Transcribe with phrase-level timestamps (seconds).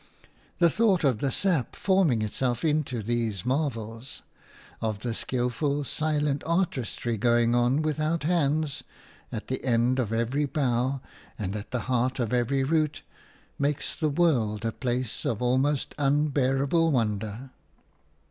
[0.57, 4.23] The thought of the sap forming itself into these marvels,
[4.81, 8.83] of the skilful, silent artistry going on without hands
[9.31, 11.01] at the end of every bough
[11.37, 13.03] and at the heart of every root
[13.59, 17.51] makes the world a place of almost unbearable wonder.